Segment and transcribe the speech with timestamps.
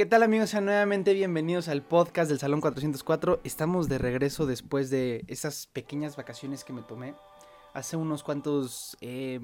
[0.00, 0.48] ¿Qué tal amigos?
[0.48, 3.42] Sean nuevamente bienvenidos al podcast del Salón 404.
[3.44, 7.12] Estamos de regreso después de esas pequeñas vacaciones que me tomé
[7.74, 9.40] hace unos cuantos, eh,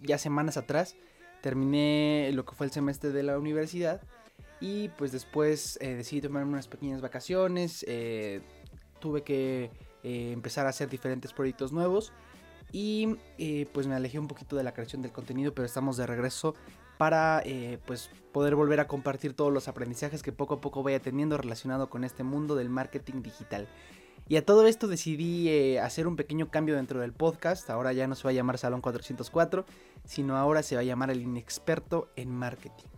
[0.00, 0.94] ya semanas atrás.
[1.42, 4.00] Terminé lo que fue el semestre de la universidad
[4.60, 7.84] y pues después eh, decidí tomarme unas pequeñas vacaciones.
[7.88, 8.42] Eh,
[9.00, 9.72] tuve que
[10.04, 12.12] empezar a hacer diferentes proyectos nuevos
[12.70, 13.16] y
[13.72, 16.54] pues me alejé un poquito de la creación del contenido, pero estamos de regreso
[16.98, 21.00] para eh, pues poder volver a compartir todos los aprendizajes que poco a poco vaya
[21.00, 23.68] teniendo relacionado con este mundo del marketing digital.
[24.28, 27.70] Y a todo esto decidí eh, hacer un pequeño cambio dentro del podcast.
[27.70, 29.64] Ahora ya no se va a llamar Salón 404,
[30.04, 32.88] sino ahora se va a llamar el inexperto en marketing.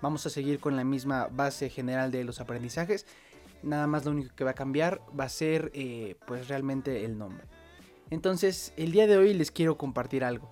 [0.00, 3.04] Vamos a seguir con la misma base general de los aprendizajes.
[3.62, 7.18] Nada más lo único que va a cambiar va a ser eh, pues realmente el
[7.18, 7.44] nombre.
[8.08, 10.50] Entonces el día de hoy les quiero compartir algo.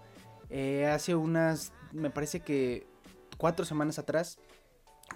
[0.87, 2.87] Hace unas me parece que
[3.37, 4.39] cuatro semanas atrás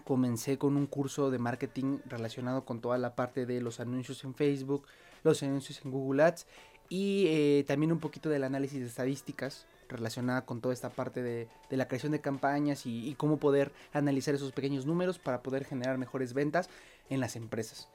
[0.05, 4.34] comencé con un curso de marketing relacionado con toda la parte de los anuncios en
[4.34, 4.86] Facebook,
[5.22, 6.47] los anuncios en Google Ads
[6.88, 11.48] y eh, también un poquito del análisis de estadísticas relacionada con toda esta parte de,
[11.70, 16.33] la creación de campañas y, cómo poder analizar esos pequeños números para poder generar mejores
[16.33, 16.70] ventas
[17.10, 17.88] en las empresas.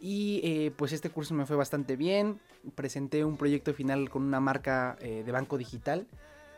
[0.00, 2.40] Y eh, pues este curso me fue bastante bien,
[2.74, 6.06] presenté un proyecto final con una marca eh, de banco digital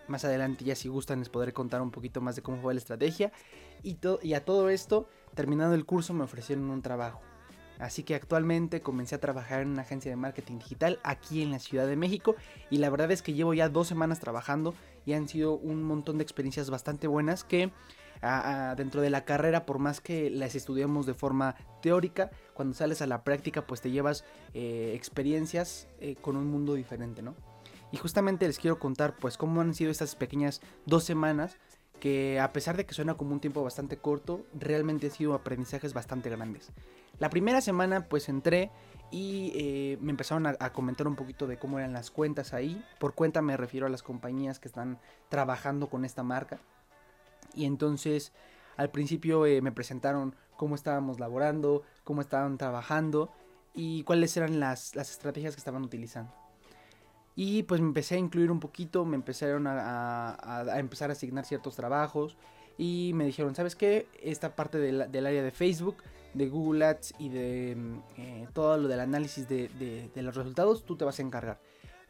[0.08, 2.78] más adelante ya si gustan les podré contar un poquito más de cómo fue la
[2.78, 3.32] estrategia.
[3.82, 7.20] Y, y a todo esto, terminado el curso me ofrecieron un trabajo.
[7.78, 11.58] Así que actualmente comencé a trabajar en una agencia de marketing digital aquí en la
[11.58, 12.36] Ciudad de México
[12.70, 16.18] y la verdad es que llevo ya dos semanas trabajando y han sido un montón
[16.18, 17.72] de experiencias bastante buenas que
[18.76, 23.08] dentro de la carrera, por más que las estudiamos de forma teórica, cuando sales a
[23.08, 27.34] la práctica pues te llevas eh, experiencias eh, con un mundo diferente, ¿no?
[27.92, 31.58] Y justamente les quiero contar pues cómo han sido estas pequeñas dos semanas
[32.00, 35.92] que a pesar de que suena como un tiempo bastante corto, realmente han sido aprendizajes
[35.94, 36.72] bastante grandes.
[37.20, 38.72] La primera semana pues entré
[39.12, 42.82] y eh, me empezaron a, comentar un poquito de cómo eran las cuentas ahí.
[42.98, 46.58] Por cuenta me refiero a las compañías que están trabajando con esta marca.
[47.54, 48.32] Y entonces
[48.76, 53.30] al principio eh, me presentaron cómo estábamos laborando, cómo estaban trabajando
[53.74, 56.41] y cuáles eran las estrategias que estaban utilizando.
[57.34, 61.76] Y pues me empecé a incluir un poquito, me empezaron a, empezar a asignar ciertos
[61.76, 62.36] trabajos
[62.76, 64.06] y me dijeron, ¿sabes qué?
[64.22, 65.96] Esta parte del, área de Facebook,
[66.34, 70.96] de Google Ads y de mm, eh, todo lo del análisis de, los resultados, tú
[70.96, 71.60] te vas a encargar.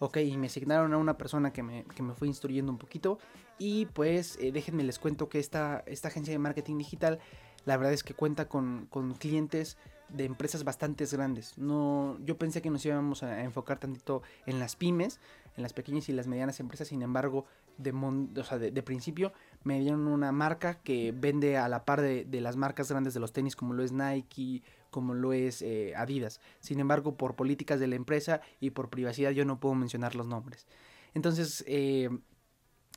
[0.01, 3.19] Ok, y me asignaron a una persona que me, que me fue instruyendo un poquito.
[3.59, 7.21] Y pues eh, déjenme les cuento que esta, esta agencia de marketing digital,
[7.65, 9.77] la verdad es que cuenta con, con clientes
[10.13, 11.57] de empresas bastante grandes.
[11.59, 15.21] No, yo pensé que nos íbamos a enfocar tantito en las pymes,
[15.57, 17.47] en las pequeñas y las medianas empresas, sin embargo,
[17.79, 19.33] de, de, principio
[19.65, 23.33] me dieron una marca que vende a la par de, las marcas grandes de los
[23.33, 26.41] tenis como lo es Nike, como lo es eh, Adidas.
[26.61, 30.27] Sin embargo, por políticas de la empresa y por privacidad yo no puedo mencionar los
[30.27, 30.67] nombres.
[31.15, 32.11] Entonces, eh,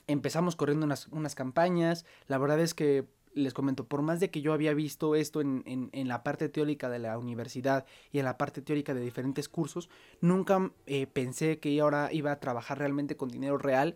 [0.07, 2.05] empezamos corriendo unas, unas campañas.
[2.27, 5.89] La verdad es que les comento, por más de que yo había visto esto en,
[5.93, 9.89] la parte teórica de la universidad y en la parte teórica de diferentes cursos,
[10.21, 13.95] nunca eh, pensé que ahora iba a trabajar realmente con dinero real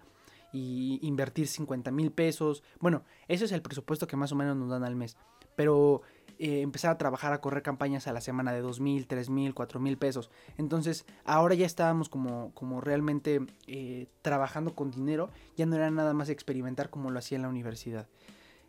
[0.52, 2.64] y invertir 50 mil pesos.
[2.80, 5.18] Bueno, ese es el presupuesto que más o menos nos dan al mes.
[5.56, 6.02] Pero
[6.40, 9.54] eh, empezar a trabajar a correr campañas a la semana de 2 mil, 3 mil,
[9.54, 10.32] 4 mil pesos.
[10.58, 15.30] Entonces, ahora ya estábamos como, como realmente eh, trabajando con dinero.
[15.56, 18.08] Ya no era nada más experimentar como lo hacía en la universidad.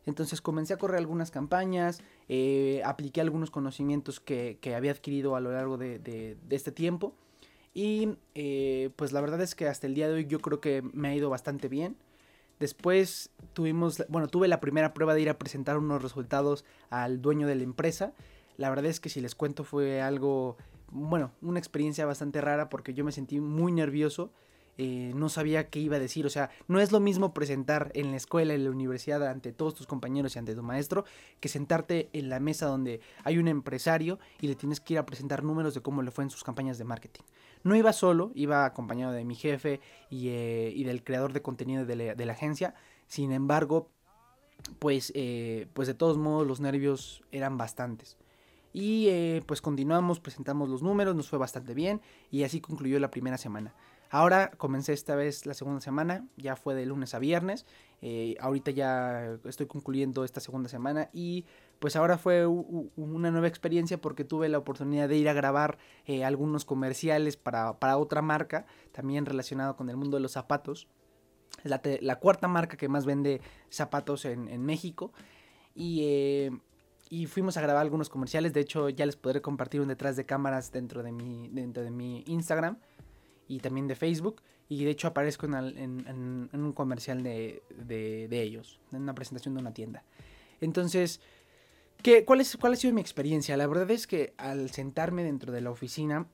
[0.07, 5.53] Entonces comencé a correr algunas campañas, eh, apliqué algunos conocimientos que, había adquirido a lo
[5.53, 7.15] largo de, este tiempo.
[7.73, 10.83] Y eh, pues la verdad es que hasta el día de hoy yo creo que
[10.83, 11.97] me ha ido bastante bien.
[12.59, 17.47] Después tuvimos, bueno, tuve la primera prueba de ir a presentar unos resultados al dueño
[17.47, 18.13] de la empresa.
[18.57, 20.57] La verdad es que si les cuento fue algo,
[20.91, 24.33] bueno, una experiencia bastante rara porque yo me sentí muy nervioso
[24.83, 26.25] eh, no sabía qué iba a decir.
[26.25, 29.75] O sea, no es lo mismo presentar en la escuela, en la universidad, ante todos
[29.75, 31.05] tus compañeros y ante tu maestro,
[31.39, 35.05] que sentarte en la mesa donde hay un empresario y le tienes que ir a
[35.05, 37.25] presentar números de cómo le fue en sus campañas de marketing.
[37.63, 42.25] No iba solo, iba acompañado de mi jefe y, eh, del creador de contenido de
[42.25, 42.75] la, agencia.
[43.07, 43.91] Sin embargo,
[44.79, 48.17] pues, eh, pues de todos modos los nervios eran bastantes.
[48.73, 52.01] Y pues continuamos, presentamos los números, nos fue bastante bien
[52.31, 53.75] y así concluyó la primera semana.
[54.13, 57.65] Ahora comencé esta vez la segunda semana, ya fue de lunes a viernes.
[58.03, 61.45] Eh, ahorita ya estoy concluyendo esta segunda semana y
[61.79, 66.25] pues ahora fue una nueva experiencia porque tuve la oportunidad de ir a grabar eh,
[66.25, 70.89] algunos comerciales para, otra marca, también relacionado con el mundo de los zapatos.
[71.63, 71.71] Es
[72.03, 75.13] la, cuarta marca que más vende zapatos en, México.
[75.73, 76.51] Y, eh,
[77.11, 78.53] y fuimos a grabar algunos comerciales.
[78.53, 81.93] De hecho, ya les podré compartir un detrás de cámaras dentro de mi, dentro de
[81.93, 82.77] mi Instagram
[83.51, 84.43] y también de Facebook.
[84.69, 89.75] Y de hecho aparezco en, un comercial de, de, ellos, en una presentación de una
[89.75, 90.05] tienda.
[90.61, 91.21] Entonces,
[92.03, 93.57] ¿qué, cuál, es, ¿cuál ha sido mi experiencia?
[93.57, 96.29] La verdad es que al sentarme dentro de la oficina,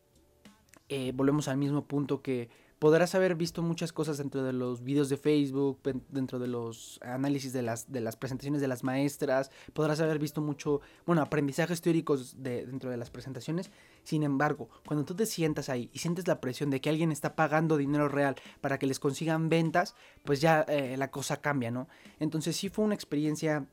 [0.91, 5.09] eh, volvemos al mismo punto que podrás haber visto muchas cosas dentro de los videos
[5.09, 5.81] de Facebook,
[6.11, 10.41] dentro de los análisis de las, de las presentaciones de las maestras, podrás haber visto
[10.41, 13.71] mucho, bueno, aprendizajes teóricos de, dentro de las presentaciones.
[14.05, 17.35] Sin embargo, cuando tú te sientas ahí y sientes la presión de que alguien está
[17.35, 19.95] pagando dinero real para que les consigan ventas,
[20.25, 21.89] pues ya eh, la cosa cambia, ¿no?
[22.21, 23.67] Entonces sí fue una experiencia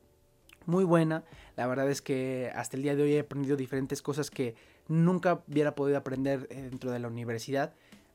[0.66, 1.26] muy buena.
[1.58, 4.56] La verdad es que hasta el día de hoy he aprendido diferentes cosas que
[4.88, 7.74] nunca hubiera podido aprender eh, dentro de la universidad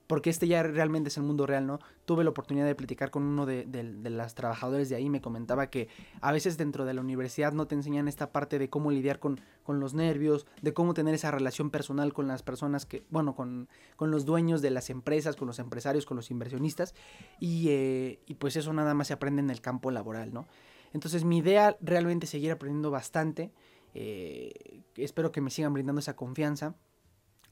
[0.08, 1.78] porque este ya realmente es el mundo real, ¿no?
[2.06, 5.68] Tuve la oportunidad de platicar con uno de, de, las trabajadores de ahí, me comentaba
[5.68, 5.88] que
[6.20, 9.40] a veces dentro de la universidad no te enseñan esta parte de cómo lidiar con,
[9.62, 13.68] con los nervios, de cómo tener esa relación personal con las personas que, bueno, con,
[13.96, 16.94] con los dueños de las empresas, con los empresarios, con los inversionistas,
[17.38, 20.48] y, eh, y pues eso nada más se aprende en el campo laboral, ¿no?
[20.94, 23.52] Entonces mi idea realmente es seguir aprendiendo bastante,
[23.94, 26.76] eh, espero que me sigan brindando esa confianza.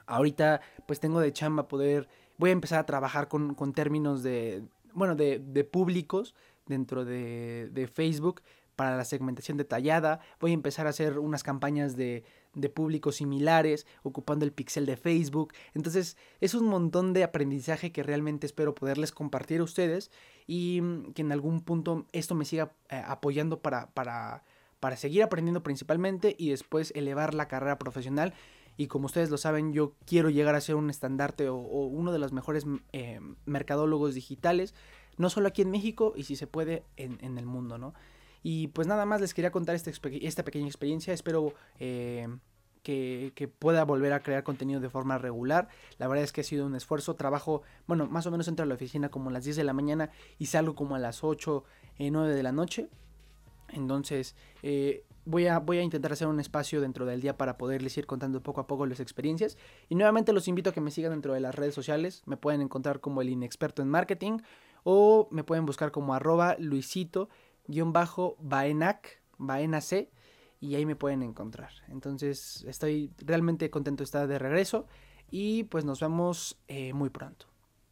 [0.06, 5.14] Ahorita pues tengo de chamba poder voy a empezar a trabajar con, términos de, bueno,
[5.14, 6.34] de, públicos
[6.66, 8.42] dentro de, Facebook
[8.74, 10.20] para la segmentación detallada.
[10.38, 12.24] Voy a empezar a hacer unas campañas de,
[12.54, 15.52] de públicos similares, ocupando el pixel de Facebook.
[15.74, 20.10] Entonces, es un montón de aprendizaje que realmente espero poderles compartir a ustedes
[20.46, 24.42] y mm, que en algún punto esto me siga eh, apoyando para, para,
[24.80, 28.34] para seguir aprendiendo principalmente y después elevar la carrera profesional
[28.76, 32.18] y como ustedes lo saben, yo quiero llegar a ser un estandarte o, uno de
[32.18, 34.74] los mejores eh, mercadólogos digitales,
[35.16, 37.94] no solo aquí en México y si se puede en, el mundo, ¿no?
[38.42, 42.28] Y pues nada más les quería contar esta, esta pequeña experiencia, espero eh,
[42.82, 45.68] que, que, pueda volver a crear contenido de forma regular.
[45.98, 48.66] La verdad es que ha sido un esfuerzo, trabajo, bueno, más o menos entro a
[48.66, 51.64] la oficina como a las 10 de la mañana y salgo como a las 8,
[51.98, 52.88] eh, 9 de la noche.
[53.70, 57.98] Entonces, eh, voy a, voy a intentar hacer un espacio dentro del día para poderles
[57.98, 59.58] ir contando poco a poco las experiencias.
[59.90, 62.22] Y nuevamente los invito a que me sigan dentro de las redes sociales.
[62.24, 64.38] Me pueden encontrar como el inexperto en marketing
[64.84, 70.08] o me pueden buscar como arroba luisito-baenac, baenac,
[70.60, 71.72] y ahí me pueden encontrar.
[71.88, 74.86] Entonces estoy realmente contento de estar de regreso
[75.30, 77.46] y pues nos vemos eh, muy pronto.